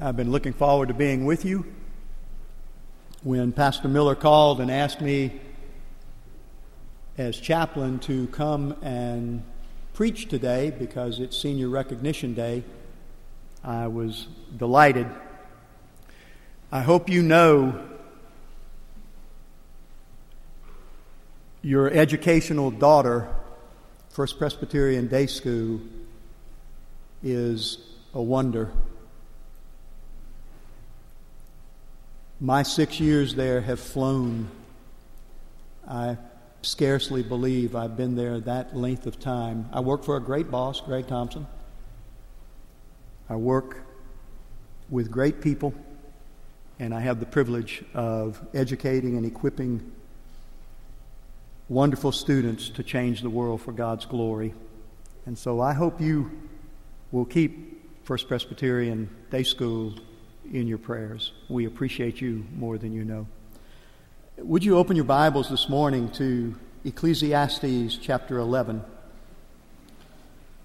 [0.00, 1.66] I've been looking forward to being with you.
[3.24, 5.40] When Pastor Miller called and asked me
[7.16, 9.42] as chaplain to come and
[9.94, 12.62] preach today because it's Senior Recognition Day,
[13.64, 15.08] I was delighted.
[16.70, 17.84] I hope you know
[21.60, 23.28] your educational daughter,
[24.10, 25.80] First Presbyterian Day School,
[27.20, 27.78] is
[28.14, 28.70] a wonder.
[32.40, 34.48] My six years there have flown.
[35.88, 36.16] I
[36.62, 39.68] scarcely believe I've been there that length of time.
[39.72, 41.48] I work for a great boss, Greg Thompson.
[43.28, 43.82] I work
[44.88, 45.74] with great people,
[46.78, 49.90] and I have the privilege of educating and equipping
[51.68, 54.54] wonderful students to change the world for God's glory.
[55.26, 56.30] And so I hope you
[57.10, 59.94] will keep First Presbyterian Day School
[60.52, 61.32] in your prayers.
[61.48, 63.26] We appreciate you more than you know.
[64.38, 66.54] Would you open your Bibles this morning to
[66.84, 68.82] Ecclesiastes chapter 11?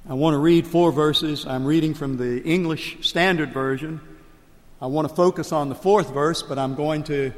[0.08, 1.46] I want to read four verses.
[1.46, 4.02] I'm reading from the English Standard Version.
[4.82, 7.32] I want to focus on the fourth verse, but I'm going to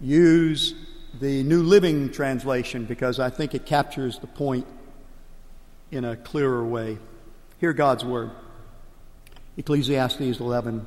[0.00, 0.74] use
[1.20, 4.66] the New Living Translation because I think it captures the point
[5.90, 6.98] in a clearer way.
[7.60, 8.30] Hear God's Word.
[9.56, 10.86] Ecclesiastes 11,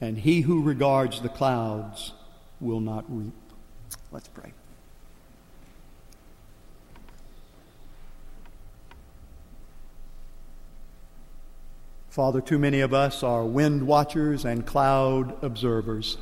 [0.00, 2.12] and he who regards the clouds
[2.60, 3.32] will not reap.
[4.10, 4.52] Let's pray.
[12.10, 16.16] Father, too many of us are wind watchers and cloud observers,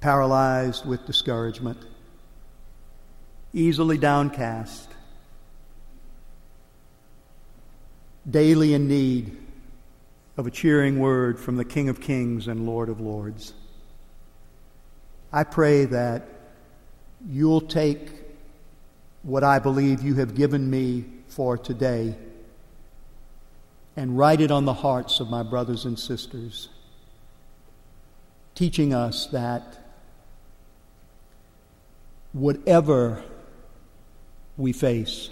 [0.00, 1.78] paralyzed with discouragement,
[3.52, 4.88] easily downcast,
[8.30, 9.36] daily in need
[10.36, 13.54] of a cheering word from the King of Kings and Lord of Lords.
[15.32, 16.28] I pray that
[17.26, 18.10] you'll take
[19.22, 22.14] what I believe you have given me for today
[23.96, 26.68] and write it on the hearts of my brothers and sisters,
[28.54, 29.78] teaching us that
[32.34, 33.24] whatever
[34.58, 35.30] we face,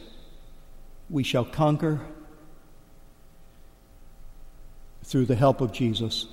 [1.10, 2.00] we shall conquer
[5.14, 6.26] through the help of Jesus.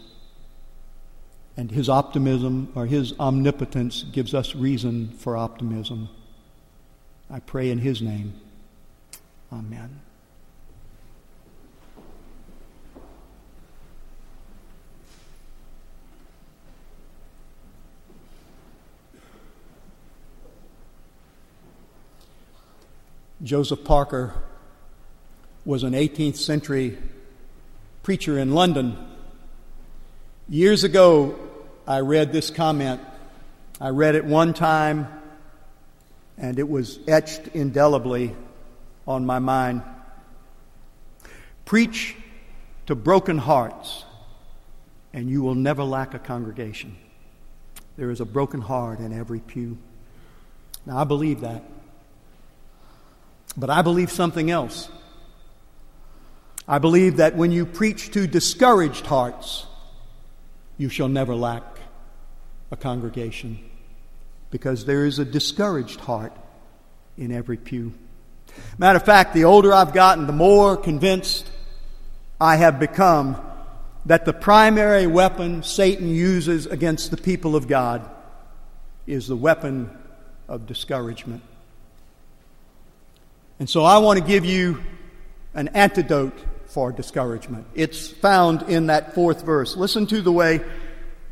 [1.55, 6.09] And his optimism or his omnipotence gives us reason for optimism.
[7.29, 8.33] I pray in his name.
[9.53, 9.99] Amen.
[23.43, 24.33] Joseph Parker
[25.65, 26.97] was an 18th century
[28.03, 28.97] preacher in London.
[30.49, 31.37] Years ago,
[31.87, 32.99] I read this comment.
[33.79, 35.07] I read it one time,
[36.37, 38.35] and it was etched indelibly
[39.07, 39.83] on my mind.
[41.65, 42.15] Preach
[42.87, 44.03] to broken hearts,
[45.13, 46.95] and you will never lack a congregation.
[47.97, 49.77] There is a broken heart in every pew.
[50.87, 51.63] Now, I believe that.
[53.55, 54.89] But I believe something else.
[56.67, 59.65] I believe that when you preach to discouraged hearts,
[60.77, 61.63] you shall never lack
[62.71, 63.59] a congregation
[64.51, 66.33] because there is a discouraged heart
[67.17, 67.93] in every pew.
[68.77, 71.49] Matter of fact, the older I've gotten, the more convinced
[72.39, 73.41] I have become
[74.05, 78.09] that the primary weapon Satan uses against the people of God
[79.05, 79.89] is the weapon
[80.47, 81.43] of discouragement.
[83.59, 84.81] And so I want to give you
[85.53, 86.33] an antidote
[86.71, 87.67] for discouragement.
[87.75, 89.75] It's found in that fourth verse.
[89.75, 90.61] Listen to the way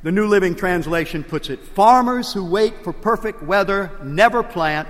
[0.03, 4.87] the New Living Translation puts it Farmers who wait for perfect weather never plant.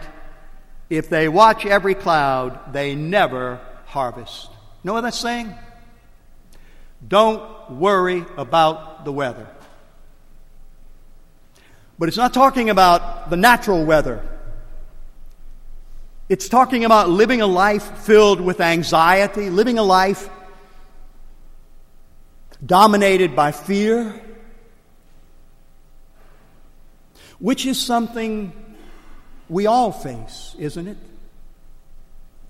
[0.90, 4.50] If they watch every cloud, they never harvest.
[4.84, 5.54] Know what that's saying?
[7.08, 9.48] Don't worry about the weather.
[12.00, 14.28] But it's not talking about the natural weather.
[16.28, 20.30] It's talking about living a life filled with anxiety, living a life
[22.66, 24.22] dominated by fear,
[27.40, 28.52] which is something
[29.48, 30.98] we all face, isn't it?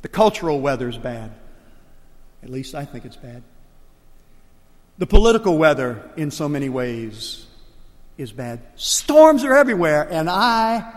[0.01, 1.31] The cultural weather is bad.
[2.41, 3.43] At least I think it's bad.
[4.97, 7.45] The political weather, in so many ways,
[8.17, 8.61] is bad.
[8.75, 10.91] Storms are everywhere, and I,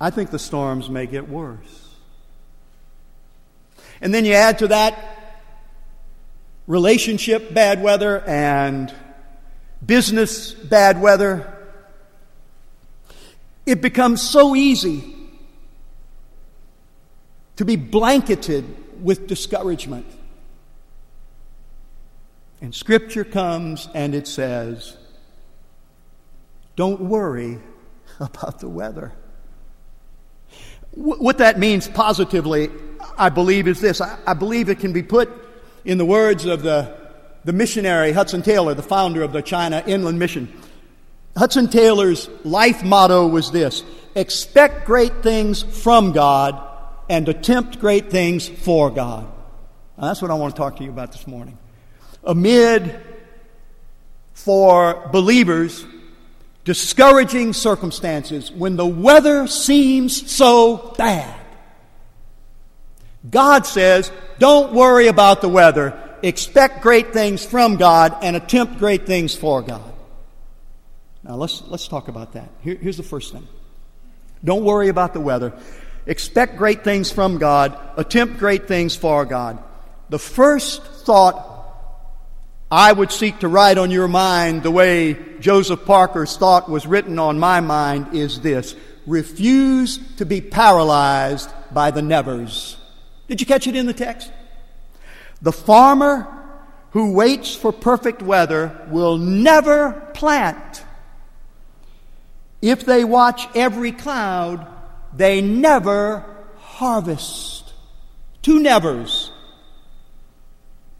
[0.00, 1.88] I think the storms may get worse.
[4.00, 5.17] And then you add to that
[6.68, 8.94] relationship bad weather and
[9.84, 11.52] business bad weather.
[13.66, 15.16] It becomes so easy
[17.56, 18.64] to be blanketed
[19.02, 20.06] with discouragement.
[22.60, 24.96] And Scripture comes and it says,
[26.76, 27.58] Don't worry
[28.20, 29.12] about the weather.
[30.90, 32.70] What that means positively,
[33.16, 34.00] I believe, is this.
[34.00, 35.30] I believe it can be put
[35.84, 36.94] in the words of the,
[37.44, 40.52] the missionary Hudson Taylor, the founder of the China Inland Mission.
[41.36, 43.84] Hudson Taylor's life motto was this
[44.14, 46.60] expect great things from God
[47.08, 49.24] and attempt great things for God.
[49.96, 51.58] Now, that's what I want to talk to you about this morning.
[52.24, 53.00] Amid,
[54.34, 55.84] for believers,
[56.64, 61.37] discouraging circumstances, when the weather seems so bad,
[63.28, 65.98] God says, don't worry about the weather.
[66.22, 69.92] Expect great things from God and attempt great things for God.
[71.22, 72.48] Now let's, let's talk about that.
[72.62, 73.46] Here, here's the first thing.
[74.44, 75.52] Don't worry about the weather.
[76.06, 77.78] Expect great things from God.
[77.96, 79.62] Attempt great things for God.
[80.08, 81.44] The first thought
[82.70, 87.18] I would seek to write on your mind, the way Joseph Parker's thought was written
[87.18, 88.74] on my mind, is this
[89.06, 92.77] refuse to be paralyzed by the nevers.
[93.28, 94.32] Did you catch it in the text?
[95.40, 96.26] The farmer
[96.90, 100.82] who waits for perfect weather will never plant.
[102.60, 104.66] If they watch every cloud,
[105.14, 106.24] they never
[106.56, 107.72] harvest.
[108.42, 109.30] Two nevers.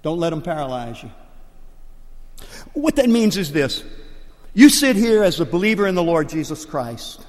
[0.03, 1.11] Don't let them paralyze you.
[2.75, 3.83] What that means is this
[4.55, 7.25] you sit here as a believer in the Lord Jesus Christ,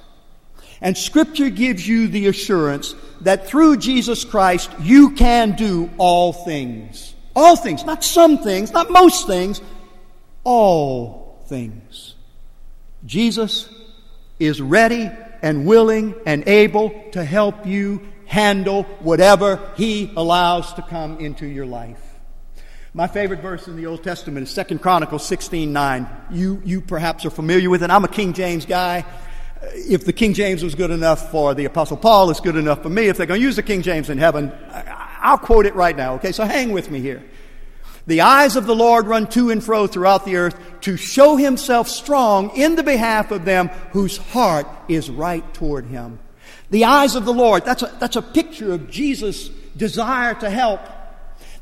[0.80, 7.14] and Scripture gives you the assurance that through Jesus Christ you can do all things.
[7.36, 9.60] All things, not some things, not most things,
[10.42, 12.14] all things.
[13.06, 13.68] Jesus
[14.38, 15.10] is ready
[15.42, 21.66] and willing and able to help you handle whatever He allows to come into your
[21.66, 22.02] life.
[22.92, 26.08] My favorite verse in the Old Testament is 2 Chronicles 16 9.
[26.30, 27.90] You, you perhaps are familiar with it.
[27.90, 29.04] I'm a King James guy.
[29.62, 32.82] Uh, if the King James was good enough for the Apostle Paul, it's good enough
[32.82, 33.08] for me.
[33.08, 34.52] If they're going to use the King James in heaven,
[35.20, 36.32] I'll quote it right now, okay?
[36.32, 37.22] So hang with me here.
[38.06, 41.88] The eyes of the Lord run to and fro throughout the earth to show himself
[41.88, 46.18] strong in the behalf of them whose heart is right toward him.
[46.70, 50.80] The eyes of the Lord, that's a, that's a picture of Jesus' desire to help.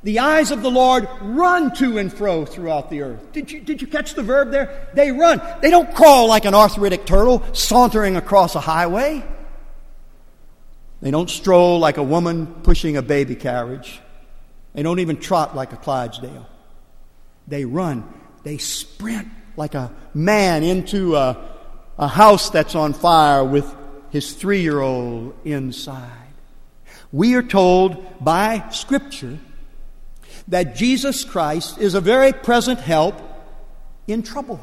[0.03, 3.33] The eyes of the Lord run to and fro throughout the earth.
[3.33, 4.89] Did you, did you catch the verb there?
[4.95, 5.43] They run.
[5.61, 9.25] They don't crawl like an arthritic turtle sauntering across a highway.
[11.01, 14.01] They don't stroll like a woman pushing a baby carriage.
[14.75, 16.49] They don't even trot like a Clydesdale.
[17.49, 18.05] They run.
[18.45, 21.37] They sprint like a man into a,
[21.99, 23.75] a house that's on fire with
[24.11, 26.13] his three year old inside.
[27.11, 29.39] We are told by Scripture
[30.49, 33.21] that Jesus Christ is a very present help
[34.07, 34.61] in trouble.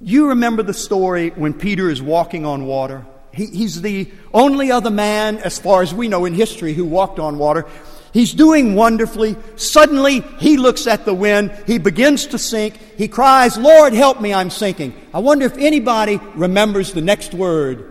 [0.00, 3.06] You remember the story when Peter is walking on water?
[3.32, 7.18] He, he's the only other man, as far as we know in history, who walked
[7.18, 7.66] on water.
[8.12, 9.36] He's doing wonderfully.
[9.56, 11.56] Suddenly, he looks at the wind.
[11.66, 12.78] He begins to sink.
[12.98, 14.94] He cries, Lord, help me, I'm sinking.
[15.14, 17.88] I wonder if anybody remembers the next word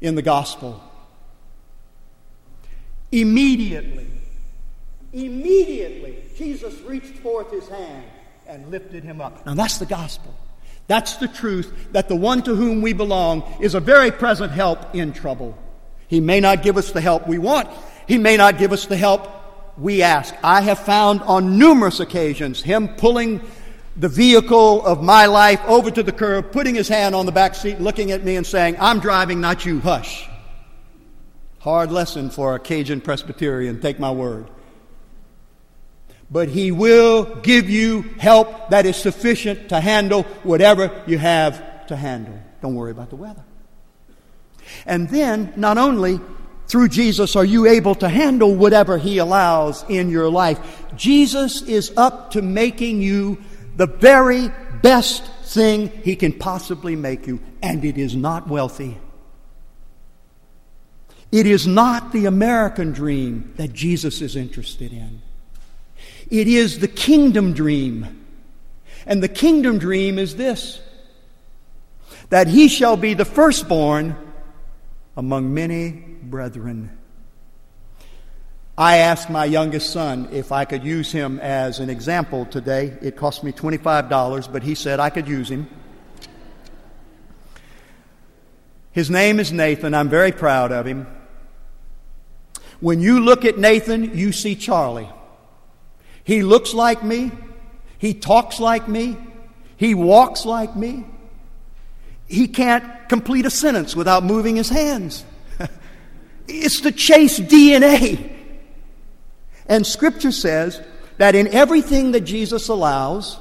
[0.00, 0.80] in the gospel.
[3.10, 4.09] Immediately,
[5.12, 8.04] immediately, Jesus reached forth his hand
[8.46, 9.44] and lifted him up.
[9.46, 10.34] Now, that's the gospel.
[10.86, 14.94] That's the truth that the one to whom we belong is a very present help
[14.94, 15.56] in trouble.
[16.08, 17.68] He may not give us the help we want,
[18.08, 19.28] he may not give us the help
[19.78, 20.34] we ask.
[20.42, 23.40] I have found on numerous occasions him pulling
[23.96, 27.54] the vehicle of my life over to the curb, putting his hand on the back
[27.54, 30.28] seat, looking at me and saying, I'm driving, not you, hush.
[31.60, 34.48] Hard lesson for a Cajun Presbyterian, take my word.
[36.30, 41.96] But he will give you help that is sufficient to handle whatever you have to
[41.96, 42.38] handle.
[42.62, 43.44] Don't worry about the weather.
[44.86, 46.20] And then, not only
[46.70, 50.84] through Jesus are you able to handle whatever He allows in your life.
[50.96, 53.42] Jesus is up to making you
[53.76, 58.98] the very best thing He can possibly make you, and it is not wealthy.
[61.32, 65.22] It is not the American dream that Jesus is interested in.
[66.30, 68.26] It is the kingdom dream.
[69.06, 70.80] And the kingdom dream is this
[72.28, 74.16] that he shall be the firstborn
[75.16, 76.96] among many brethren.
[78.78, 82.96] I asked my youngest son if I could use him as an example today.
[83.02, 85.68] It cost me $25, but he said I could use him.
[88.92, 89.92] His name is Nathan.
[89.92, 91.06] I'm very proud of him.
[92.80, 95.10] When you look at Nathan, you see Charlie.
[96.24, 97.30] He looks like me.
[97.98, 99.16] He talks like me.
[99.76, 101.04] He walks like me.
[102.26, 105.24] He can't complete a sentence without moving his hands.
[106.48, 108.32] it's the chase DNA.
[109.66, 110.80] And Scripture says
[111.18, 113.38] that in everything that Jesus allows,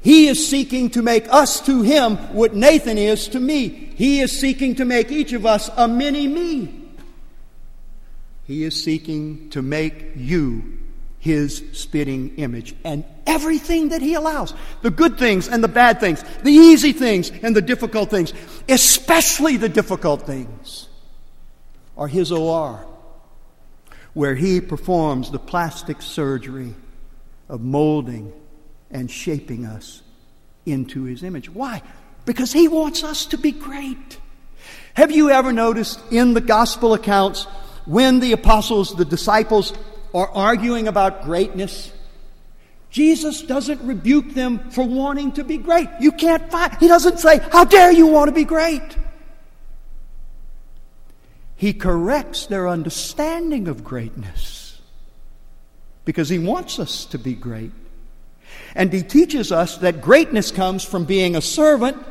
[0.00, 3.68] he is seeking to make us to him what Nathan is to me.
[3.68, 6.84] He is seeking to make each of us a mini me.
[8.44, 10.77] He is seeking to make you
[11.18, 12.74] his spitting image.
[12.84, 17.30] And everything that he allows the good things and the bad things, the easy things
[17.42, 18.32] and the difficult things,
[18.68, 20.88] especially the difficult things,
[21.96, 22.86] are his OR,
[24.14, 26.74] where he performs the plastic surgery
[27.48, 28.32] of molding
[28.90, 30.02] and shaping us
[30.64, 31.50] into his image.
[31.50, 31.82] Why?
[32.24, 34.18] Because he wants us to be great.
[34.94, 37.44] Have you ever noticed in the gospel accounts
[37.84, 39.72] when the apostles, the disciples,
[40.14, 41.92] are arguing about greatness,
[42.90, 45.88] Jesus doesn't rebuke them for wanting to be great.
[46.00, 48.96] You can't find, he doesn't say, How dare you want to be great?
[51.56, 54.80] He corrects their understanding of greatness
[56.04, 57.72] because he wants us to be great.
[58.74, 62.02] And he teaches us that greatness comes from being a servant,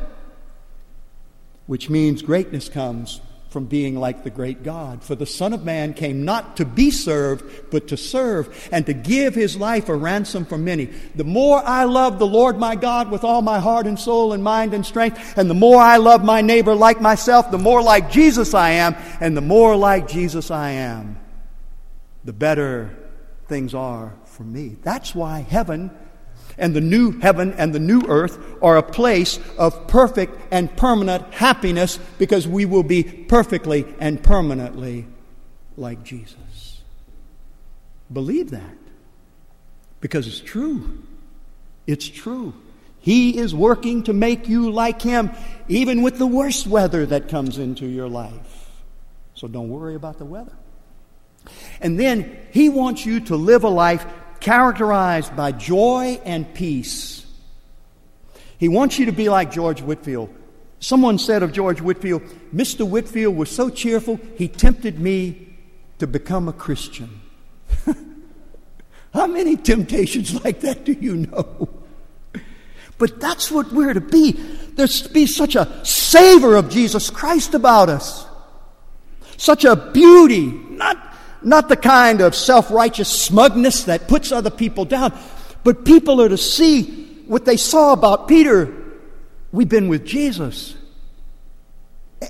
[1.66, 5.02] which means greatness comes from being like the great God.
[5.02, 8.92] For the Son of Man came not to be served, but to serve, and to
[8.92, 10.86] give his life a ransom for many.
[11.14, 14.44] The more I love the Lord my God with all my heart and soul and
[14.44, 18.10] mind and strength, and the more I love my neighbor like myself, the more like
[18.10, 21.18] Jesus I am, and the more like Jesus I am,
[22.24, 22.94] the better
[23.46, 24.76] things are for me.
[24.82, 25.90] That's why heaven
[26.58, 31.32] and the new heaven and the new earth are a place of perfect and permanent
[31.32, 35.06] happiness because we will be perfectly and permanently
[35.76, 36.82] like Jesus.
[38.12, 38.76] Believe that
[40.00, 40.98] because it's true.
[41.86, 42.54] It's true.
[43.00, 45.30] He is working to make you like Him,
[45.68, 48.70] even with the worst weather that comes into your life.
[49.34, 50.52] So don't worry about the weather.
[51.80, 54.04] And then He wants you to live a life
[54.40, 57.26] characterized by joy and peace.
[58.58, 60.34] He wants you to be like George Whitefield.
[60.80, 62.22] Someone said of George Whitefield,
[62.54, 62.88] Mr.
[62.88, 65.56] Whitefield was so cheerful, he tempted me
[65.98, 67.20] to become a Christian.
[69.14, 71.68] How many temptations like that do you know?
[72.98, 74.32] But that's what we're to be.
[74.32, 78.26] There's to be such a savor of Jesus Christ about us,
[79.36, 81.07] such a beauty, not
[81.42, 85.16] not the kind of self righteous smugness that puts other people down,
[85.64, 88.74] but people are to see what they saw about Peter.
[89.52, 90.74] We've been with Jesus.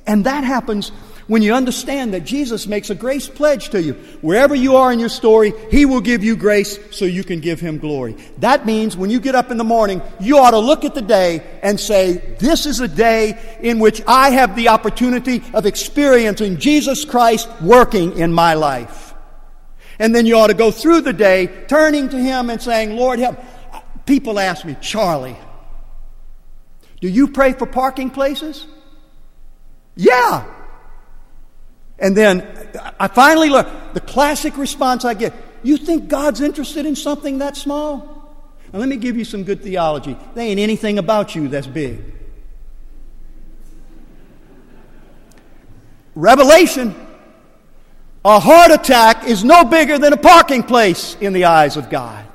[0.06, 0.92] And that happens
[1.28, 3.92] when you understand that Jesus makes a grace pledge to you.
[4.22, 7.60] Wherever you are in your story, He will give you grace so you can give
[7.60, 8.16] Him glory.
[8.38, 11.02] That means when you get up in the morning, you ought to look at the
[11.02, 16.56] day and say, This is a day in which I have the opportunity of experiencing
[16.56, 19.14] Jesus Christ working in my life.
[19.98, 23.18] And then you ought to go through the day turning to Him and saying, Lord,
[23.18, 23.38] help.
[24.06, 25.36] People ask me, Charlie,
[27.02, 28.66] do you pray for parking places?
[29.94, 30.46] Yeah.
[31.98, 32.46] And then
[33.00, 37.56] I finally learned the classic response I get You think God's interested in something that
[37.56, 38.16] small?
[38.72, 40.16] Now, let me give you some good theology.
[40.34, 42.00] There ain't anything about you that's big.
[46.14, 46.94] Revelation
[48.24, 52.26] a heart attack is no bigger than a parking place in the eyes of God.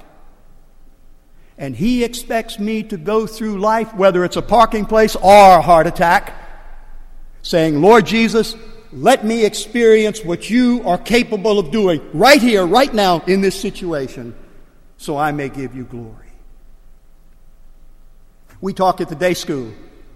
[1.57, 5.61] And He expects me to go through life, whether it's a parking place or a
[5.61, 6.33] heart attack,
[7.41, 8.55] saying, Lord Jesus,
[8.93, 13.59] let me experience what you are capable of doing right here, right now, in this
[13.59, 14.35] situation,
[14.97, 16.15] so I may give you glory.
[18.61, 19.73] We talk at the day school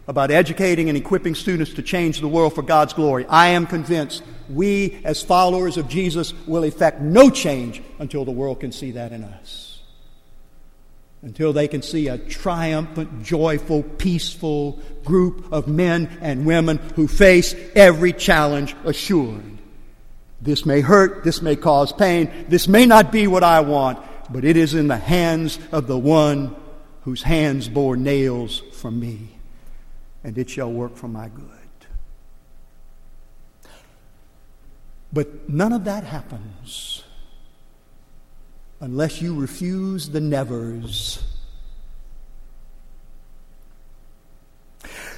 [0.07, 3.25] about educating and equipping students to change the world for God's glory.
[3.25, 8.61] I am convinced we, as followers of Jesus, will effect no change until the world
[8.61, 9.66] can see that in us.
[11.21, 17.55] Until they can see a triumphant, joyful, peaceful group of men and women who face
[17.75, 19.57] every challenge assured.
[20.41, 23.99] This may hurt, this may cause pain, this may not be what I want,
[24.31, 26.55] but it is in the hands of the one
[27.01, 29.37] whose hands bore nails for me
[30.27, 31.45] and it shall work for my good.
[35.13, 37.03] But none of that happens
[38.79, 41.23] unless you refuse the nevers.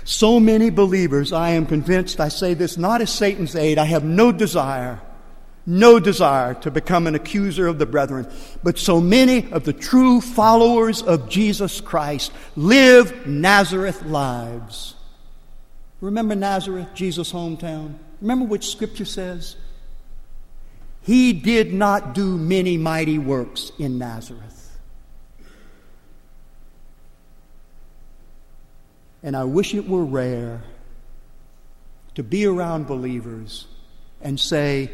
[0.04, 4.04] So many believers, I am convinced, I say this not as Satan's aid, I have
[4.04, 5.00] no desire,
[5.66, 8.28] no desire to become an accuser of the brethren,
[8.64, 14.96] but so many of the true followers of Jesus Christ live Nazareth lives
[16.02, 17.96] Remember Nazareth, Jesus' hometown?
[18.22, 19.56] Remember what Scripture says?
[21.02, 24.80] He did not do many mighty works in Nazareth.
[29.24, 30.64] And I wish it were rare
[32.16, 33.68] to be around believers
[34.22, 34.90] and say,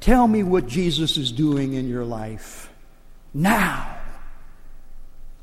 [0.00, 2.70] Tell me what Jesus is doing in your life
[3.34, 3.98] now,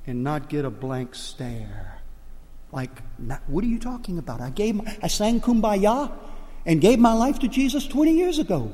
[0.07, 1.99] and not get a blank stare.
[2.71, 2.89] Like,
[3.47, 4.41] what are you talking about?
[4.41, 6.11] I gave, I sang Kumbaya
[6.65, 8.73] and gave my life to Jesus 20 years ago.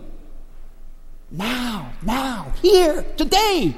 [1.32, 3.76] Now, now, here, today.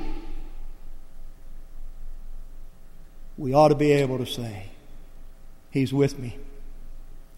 [3.38, 4.68] We ought to be able to say,
[5.70, 6.38] He's with me.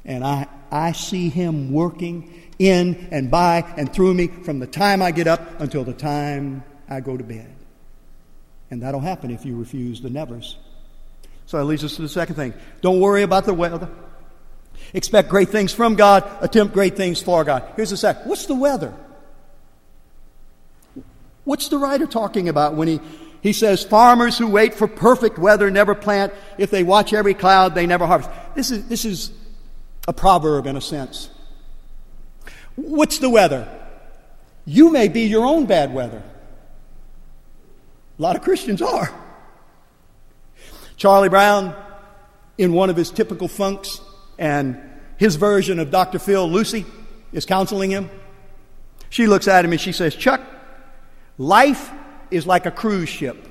[0.06, 5.02] And I, I see Him working in and by and through me from the time
[5.02, 7.50] I get up until the time I go to bed.
[8.70, 10.58] And that'll happen if you refuse the nevers.
[11.46, 12.54] So that leads us to the second thing.
[12.82, 13.90] Don't worry about the weather.
[14.94, 17.64] Expect great things from God, attempt great things for God.
[17.76, 18.28] Here's the second.
[18.28, 18.94] What's the weather?
[21.46, 23.00] What's the writer talking about when he,
[23.42, 26.34] he says, Farmers who wait for perfect weather never plant.
[26.58, 28.30] If they watch every cloud, they never harvest.
[28.56, 29.32] This is, this is
[30.08, 31.30] a proverb in a sense.
[32.76, 33.68] What's the weather?
[34.66, 36.24] You may be your own bad weather.
[38.18, 39.14] A lot of Christians are.
[40.96, 41.76] Charlie Brown,
[42.58, 44.00] in one of his typical funks,
[44.38, 44.80] and
[45.18, 46.20] his version of Dr.
[46.20, 46.86] Phil, Lucy,
[47.32, 48.10] is counseling him.
[49.10, 50.42] She looks at him and she says, Chuck,
[51.38, 51.92] life
[52.32, 53.48] is like a cruise ship.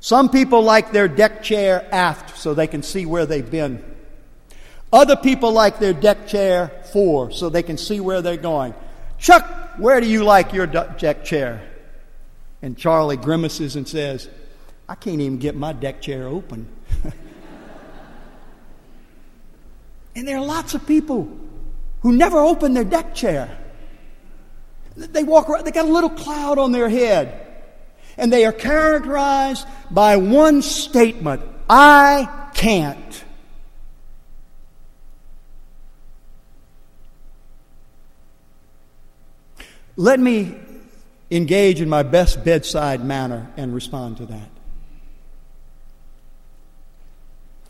[0.00, 3.82] Some people like their deck chair aft so they can see where they've been.
[4.92, 8.74] Other people like their deck chair fore so they can see where they're going.
[9.18, 9.44] Chuck,
[9.78, 11.62] where do you like your deck chair?
[12.62, 14.28] And Charlie grimaces and says,
[14.88, 16.68] I can't even get my deck chair open.
[20.14, 21.28] and there are lots of people
[22.00, 23.58] who never open their deck chair.
[24.96, 27.42] They walk around, they got a little cloud on their head.
[28.16, 33.24] And they are characterized by one statement I can't.
[39.96, 40.54] Let me
[41.30, 44.50] engage in my best bedside manner and respond to that.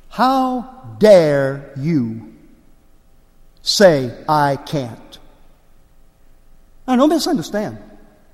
[0.08, 2.34] How dare you
[3.62, 5.18] say, I can't?
[6.86, 7.78] Now, don't misunderstand.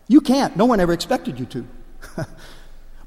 [0.09, 0.57] You can't.
[0.57, 1.67] No one ever expected you to.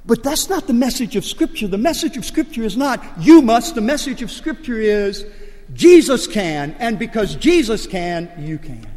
[0.05, 1.67] but that's not the message of Scripture.
[1.67, 3.75] The message of Scripture is not, you must.
[3.75, 5.25] The message of Scripture is,
[5.73, 8.87] Jesus can, and because Jesus can, you can.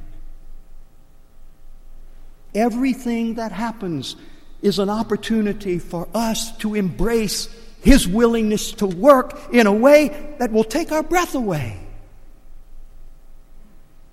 [2.54, 4.16] Everything that happens
[4.62, 7.48] is an opportunity for us to embrace
[7.82, 11.78] his willingness to work in a way that will take our breath away.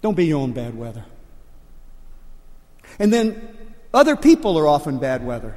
[0.01, 1.03] Don't be your own bad weather.
[2.99, 3.55] And then
[3.93, 5.55] other people are often bad weather.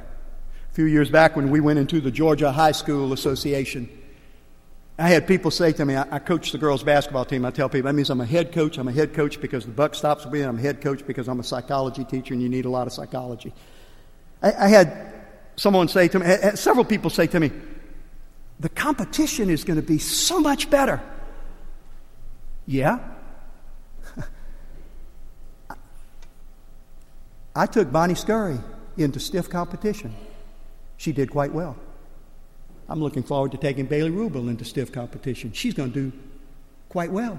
[0.71, 3.89] A few years back, when we went into the Georgia High School Association,
[4.97, 7.45] I had people say to me, I, I coach the girls' basketball team.
[7.45, 8.77] I tell people that means I'm a head coach.
[8.77, 10.41] I'm a head coach because the buck stops with me.
[10.41, 12.93] I'm a head coach because I'm a psychology teacher and you need a lot of
[12.93, 13.53] psychology.
[14.41, 15.13] I, I had
[15.55, 16.25] someone say to me,
[16.55, 17.51] several people say to me,
[18.59, 21.01] the competition is going to be so much better.
[22.67, 22.99] Yeah?
[27.59, 28.57] I took Bonnie Scurry
[28.95, 30.15] into stiff competition.
[30.95, 31.75] She did quite well.
[32.87, 35.51] I'm looking forward to taking Bailey Rubel into stiff competition.
[35.51, 36.17] She's going to do
[36.87, 37.37] quite well.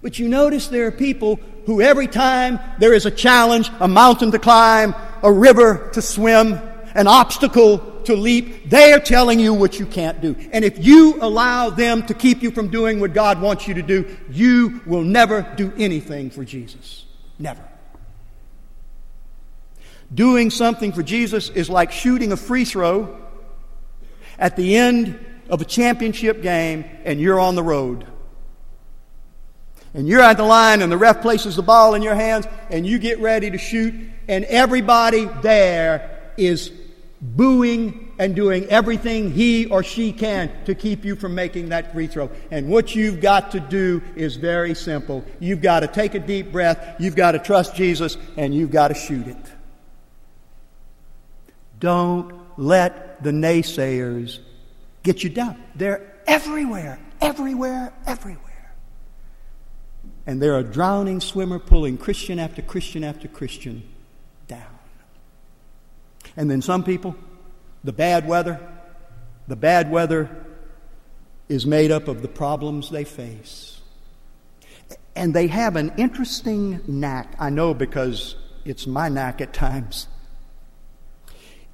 [0.00, 4.30] But you notice there are people who, every time there is a challenge, a mountain
[4.30, 6.58] to climb, a river to swim,
[6.94, 10.34] an obstacle to leap, they are telling you what you can't do.
[10.50, 13.82] And if you allow them to keep you from doing what God wants you to
[13.82, 17.04] do, you will never do anything for Jesus.
[17.38, 17.62] Never.
[20.14, 23.20] Doing something for Jesus is like shooting a free throw
[24.38, 28.06] at the end of a championship game and you're on the road.
[29.94, 32.86] And you're at the line and the ref places the ball in your hands and
[32.86, 33.94] you get ready to shoot
[34.28, 36.70] and everybody there is
[37.20, 42.06] booing and doing everything he or she can to keep you from making that free
[42.06, 42.30] throw.
[42.50, 45.24] And what you've got to do is very simple.
[45.40, 48.88] You've got to take a deep breath, you've got to trust Jesus, and you've got
[48.88, 49.55] to shoot it.
[51.78, 54.38] Don't let the naysayers
[55.02, 55.62] get you down.
[55.74, 58.74] They're everywhere, everywhere, everywhere.
[60.26, 63.82] And they're a drowning swimmer pulling Christian after Christian after Christian
[64.48, 64.62] down.
[66.36, 67.14] And then some people,
[67.84, 68.60] the bad weather,
[69.46, 70.44] the bad weather
[71.48, 73.80] is made up of the problems they face.
[75.14, 77.34] And they have an interesting knack.
[77.38, 78.34] I know because
[78.64, 80.08] it's my knack at times.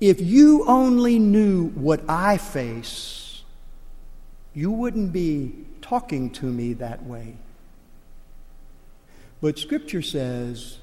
[0.03, 3.45] If you only knew what I face,
[4.53, 7.37] you wouldn't be talking to me that way.
[9.41, 10.79] But Scripture says,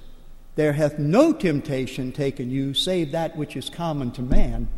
[0.55, 4.69] There hath no temptation taken you save that which is common to man.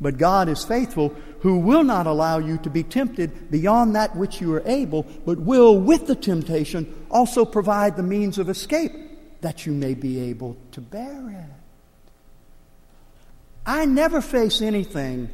[0.00, 4.40] But God is faithful, who will not allow you to be tempted beyond that which
[4.40, 8.94] you are able, but will, with the temptation, also provide the means of escape
[9.42, 11.59] that you may be able to bear it.
[13.70, 15.30] I never face anything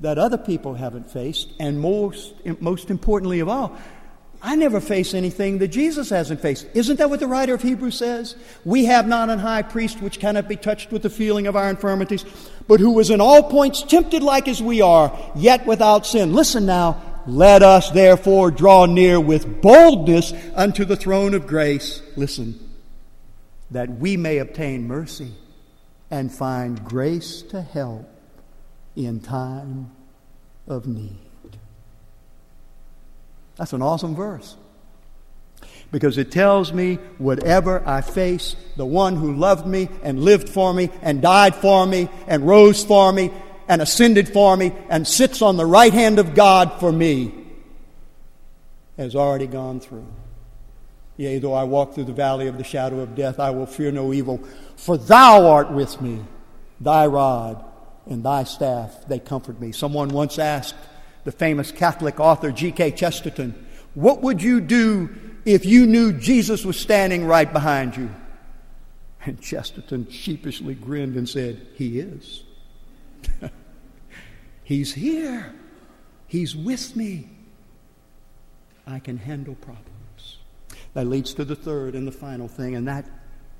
[0.00, 3.78] that other people haven't faced, and most, most importantly of all,
[4.42, 6.66] I never face anything that Jesus hasn't faced.
[6.74, 8.34] Isn't that what the writer of Hebrews says?
[8.64, 11.70] We have not an high priest which cannot be touched with the feeling of our
[11.70, 12.24] infirmities,
[12.66, 16.32] but who was in all points tempted like as we are, yet without sin.
[16.32, 17.00] Listen now.
[17.24, 22.02] Let us therefore draw near with boldness unto the throne of grace.
[22.16, 22.58] Listen.
[23.70, 25.34] That we may obtain mercy
[26.10, 28.08] and find grace to help
[28.96, 29.90] in time
[30.66, 31.18] of need.
[33.56, 34.56] That's an awesome verse.
[35.92, 40.72] Because it tells me whatever I face, the one who loved me and lived for
[40.72, 43.32] me and died for me and rose for me
[43.68, 47.34] and ascended for me and sits on the right hand of God for me
[48.96, 50.06] has already gone through.
[51.20, 53.92] Yea, though I walk through the valley of the shadow of death, I will fear
[53.92, 54.40] no evil,
[54.76, 56.24] for thou art with me.
[56.80, 57.62] Thy rod
[58.06, 59.70] and thy staff, they comfort me.
[59.70, 60.76] Someone once asked
[61.24, 62.92] the famous Catholic author G.K.
[62.92, 65.10] Chesterton, What would you do
[65.44, 68.08] if you knew Jesus was standing right behind you?
[69.26, 72.44] And Chesterton sheepishly grinned and said, He is.
[74.64, 75.52] He's here.
[76.26, 77.28] He's with me.
[78.86, 79.89] I can handle problems.
[80.94, 83.04] That leads to the third and the final thing, and that,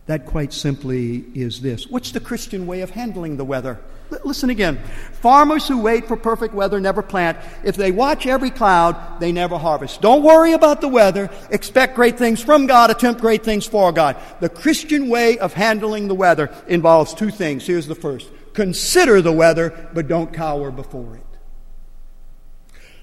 [0.07, 1.87] that quite simply is this.
[1.87, 3.79] What's the Christian way of handling the weather?
[4.11, 4.81] L- listen again.
[5.13, 7.39] Farmers who wait for perfect weather never plant.
[7.63, 10.01] If they watch every cloud, they never harvest.
[10.01, 11.31] Don't worry about the weather.
[11.51, 12.91] Expect great things from God.
[12.91, 14.17] Attempt great things for God.
[14.41, 17.65] The Christian way of handling the weather involves two things.
[17.65, 18.29] Here's the first.
[18.55, 21.30] Consider the weather, but don't cower before it.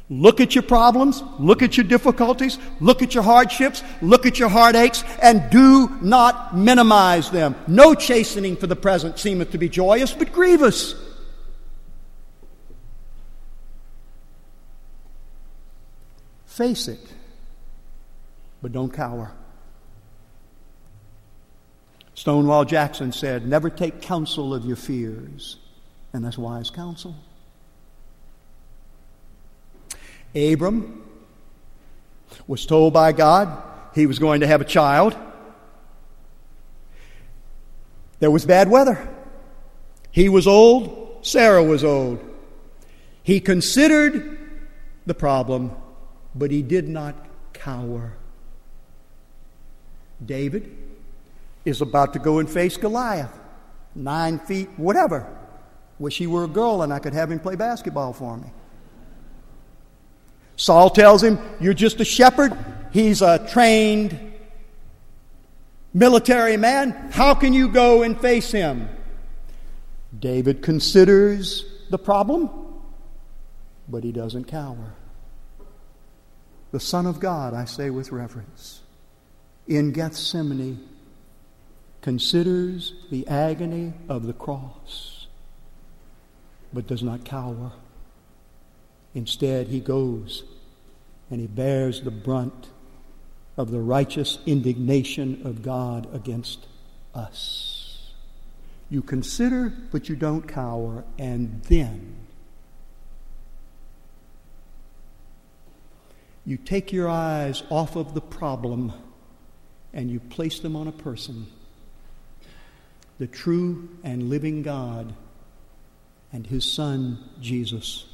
[0.09, 4.47] Look at your problems, look at your difficulties, look at your hardships, look at your
[4.47, 7.55] heartaches, and do not minimize them.
[7.67, 10.95] No chastening for the present seemeth to be joyous, but grievous.
[16.45, 17.13] Face it,
[18.61, 19.33] but don't cower.
[22.15, 25.57] Stonewall Jackson said, Never take counsel of your fears.
[26.13, 27.15] And that's wise counsel.
[30.37, 31.03] Abram
[32.47, 33.63] was told by God
[33.95, 35.15] he was going to have a child.
[38.19, 39.07] There was bad weather.
[40.11, 42.19] He was old, Sarah was old.
[43.23, 44.37] He considered
[45.05, 45.71] the problem,
[46.33, 47.15] but he did not
[47.53, 48.13] cower.
[50.25, 50.75] David
[51.65, 53.37] is about to go and face Goliath,
[53.93, 55.27] nine feet, whatever.
[55.99, 58.51] Wish he were a girl and I could have him play basketball for me.
[60.57, 62.57] Saul tells him, You're just a shepherd.
[62.91, 64.33] He's a trained
[65.93, 66.91] military man.
[67.11, 68.89] How can you go and face him?
[70.17, 72.49] David considers the problem,
[73.87, 74.93] but he doesn't cower.
[76.71, 78.81] The Son of God, I say with reverence,
[79.67, 80.87] in Gethsemane
[82.01, 85.27] considers the agony of the cross
[86.73, 87.71] but does not cower.
[89.17, 90.43] Instead, he goes
[91.31, 92.67] and he bears the brunt
[93.57, 96.67] of the righteous indignation of God against
[97.15, 98.11] us.
[98.91, 102.15] You consider, but you don't cower, and then
[106.45, 108.93] you take your eyes off of the problem
[109.93, 111.47] and you place them on a person,
[113.17, 115.15] the true and living God
[116.31, 118.05] and his Son, Jesus.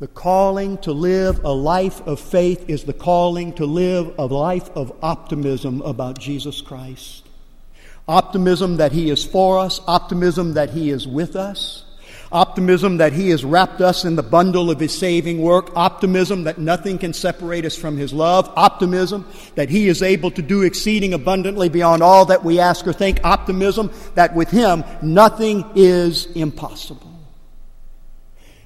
[0.00, 4.68] The calling to live a life of faith is the calling to live a life
[4.70, 7.24] of optimism about Jesus Christ.
[8.08, 11.84] Optimism that He is for us, optimism that He is with us,
[12.32, 16.58] optimism that He has wrapped us in the bundle of His saving work, optimism that
[16.58, 21.14] nothing can separate us from His love, optimism that He is able to do exceeding
[21.14, 27.13] abundantly beyond all that we ask or think, optimism that with Him nothing is impossible.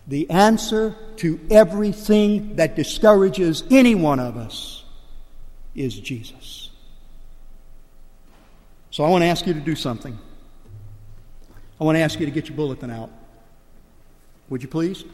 [0.09, 4.85] The answer to everything that discourages any one of us
[5.75, 6.71] is Jesus.
[8.91, 10.19] So I want to ask you to do something.
[11.79, 13.11] I want to ask you to get your bulletin out.
[14.49, 15.05] Would you please?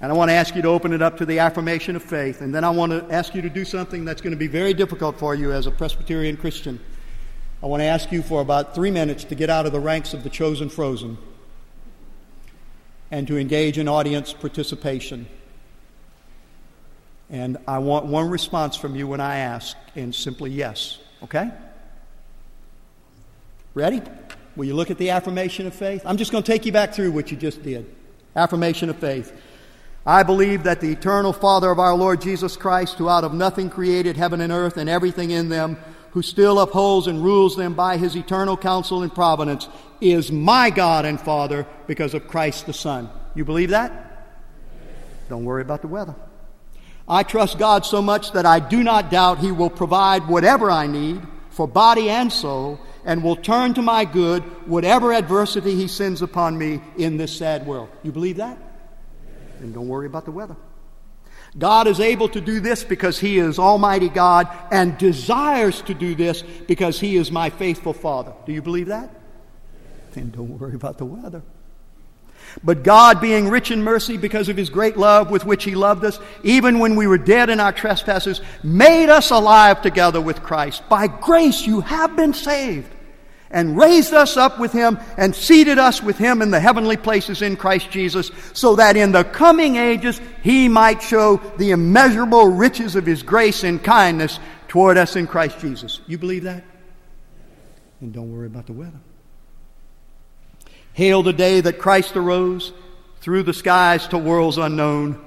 [0.00, 2.40] And I want to ask you to open it up to the affirmation of faith.
[2.40, 4.74] And then I want to ask you to do something that's going to be very
[4.74, 6.80] difficult for you as a Presbyterian Christian.
[7.62, 10.12] I want to ask you for about three minutes to get out of the ranks
[10.12, 11.16] of the chosen frozen
[13.10, 15.26] and to engage in audience participation.
[17.30, 20.98] And I want one response from you when I ask, and simply yes.
[21.22, 21.50] Okay?
[23.74, 24.02] Ready?
[24.56, 26.02] Will you look at the affirmation of faith?
[26.04, 27.86] I'm just going to take you back through what you just did.
[28.34, 29.32] Affirmation of faith.
[30.04, 33.70] I believe that the eternal Father of our Lord Jesus Christ, who out of nothing
[33.70, 35.76] created heaven and earth and everything in them,
[36.12, 39.68] who still upholds and rules them by his eternal counsel and providence,
[40.00, 43.08] is my God and Father because of Christ the Son.
[43.34, 44.06] You believe that?
[45.28, 46.14] Don't worry about the weather.
[47.08, 50.86] I trust God so much that I do not doubt He will provide whatever I
[50.86, 56.22] need for body and soul and will turn to my good whatever adversity He sends
[56.22, 57.88] upon me in this sad world.
[58.02, 58.58] You believe that?
[59.60, 60.56] And don't worry about the weather.
[61.58, 66.14] God is able to do this because He is Almighty God and desires to do
[66.14, 68.32] this because He is my faithful Father.
[68.46, 69.10] Do you believe that?
[70.12, 71.42] Then don't worry about the weather.
[72.64, 76.04] But God, being rich in mercy because of his great love with which he loved
[76.04, 80.88] us, even when we were dead in our trespasses, made us alive together with Christ.
[80.88, 82.92] By grace you have been saved,
[83.50, 87.42] and raised us up with him, and seated us with him in the heavenly places
[87.42, 92.94] in Christ Jesus, so that in the coming ages he might show the immeasurable riches
[92.94, 96.00] of his grace and kindness toward us in Christ Jesus.
[96.06, 96.62] You believe that?
[98.00, 99.00] And don't worry about the weather.
[100.92, 102.72] Hail the day that Christ arose
[103.20, 105.20] through the skies to worlds unknown.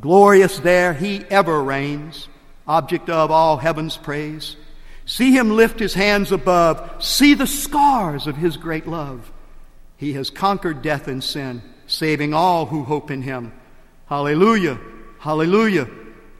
[0.00, 2.28] Glorious there he ever reigns,
[2.66, 4.56] object of all heaven's praise.
[5.06, 7.02] See him lift his hands above.
[7.04, 9.30] See the scars of his great love.
[9.96, 13.52] He has conquered death and sin, saving all who hope in him.
[14.06, 14.78] Hallelujah!
[15.18, 15.88] Hallelujah!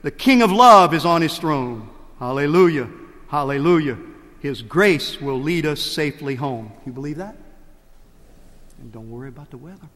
[0.01, 1.89] The King of love is on his throne.
[2.19, 2.89] Hallelujah!
[3.27, 3.97] Hallelujah!
[4.39, 6.71] His grace will lead us safely home.
[6.85, 7.35] You believe that?
[8.79, 9.89] And don't worry about the weather.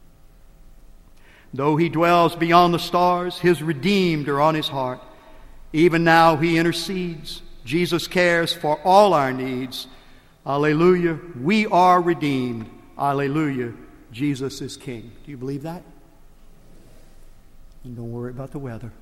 [1.52, 5.00] Though he dwells beyond the stars, his redeemed are on his heart.
[5.72, 7.42] Even now he intercedes.
[7.66, 9.88] Jesus cares for all our needs.
[10.46, 11.18] Alleluia.
[11.42, 12.70] We are redeemed.
[12.96, 13.74] Alleluia.
[14.12, 15.10] Jesus is King.
[15.24, 15.82] Do you believe that?
[17.82, 18.92] And don't worry about the weather.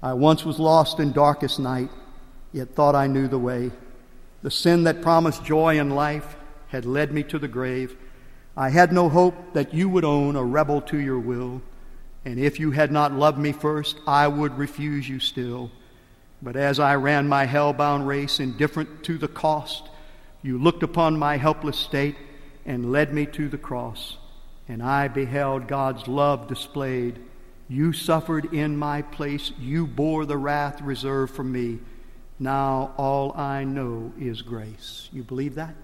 [0.00, 1.90] I once was lost in darkest night,
[2.52, 3.72] yet thought I knew the way.
[4.42, 6.36] The sin that promised joy and life
[6.68, 7.96] had led me to the grave.
[8.56, 11.62] I had no hope that you would own a rebel to your will,
[12.24, 15.72] and if you had not loved me first, I would refuse you still.
[16.44, 19.88] But as I ran my hell-bound race, indifferent to the cost,
[20.42, 22.16] you looked upon my helpless state
[22.64, 24.16] and led me to the cross,
[24.68, 27.18] and I beheld God's love displayed.
[27.68, 31.80] You suffered in my place, you bore the wrath reserved for me.
[32.38, 35.08] Now all I know is grace.
[35.12, 35.74] You believe that?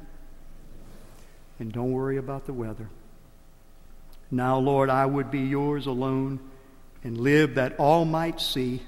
[1.61, 2.89] and don't worry about the weather.
[4.31, 6.41] Now, Lord, I would be yours alone
[7.05, 8.83] and live that all might see.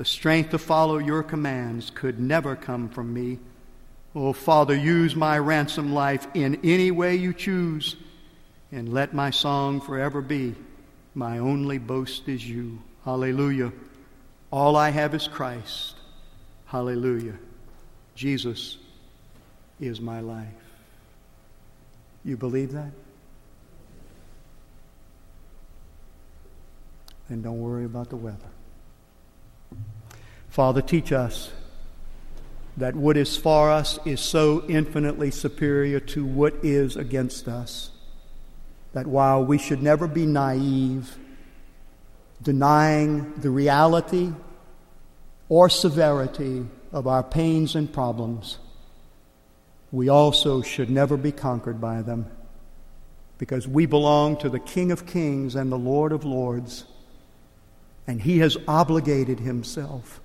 [0.00, 3.38] The strength to follow your commands could never come from me.
[4.14, 7.96] Oh, Father, use my ransom life in any way you choose,
[8.72, 10.54] and let my song forever be
[11.14, 12.80] my only boast is you.
[13.04, 13.74] Hallelujah.
[14.50, 15.96] All I have is Christ.
[16.64, 17.36] Hallelujah.
[18.14, 18.78] Jesus
[19.80, 20.46] is my life.
[22.24, 22.92] You believe that?
[27.28, 28.48] Then don't worry about the weather.
[30.50, 31.52] Father, teach us
[32.76, 37.90] that what is for us is so infinitely superior to what is against us
[38.92, 41.16] that while we should never be naive,
[42.42, 44.32] denying the reality
[45.48, 48.58] or severity of our pains and problems,
[49.92, 52.26] we also should never be conquered by them
[53.38, 56.86] because we belong to the King of Kings and the Lord of Lords,
[58.08, 60.20] and He has obligated Himself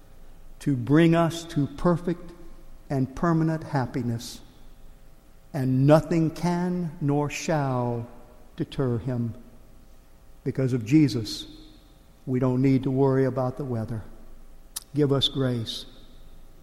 [0.65, 2.31] to bring us to perfect
[2.89, 4.41] and permanent happiness,
[5.53, 8.07] and nothing can nor shall
[8.57, 9.35] deter Him.
[10.43, 11.45] Because of Jesus,
[12.25, 14.01] we don't need to worry about the weather.
[14.95, 15.85] Give us grace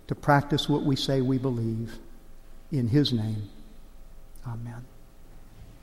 [0.08, 1.96] to practice what we say we believe.
[2.72, 3.50] In his name,
[4.44, 4.84] amen.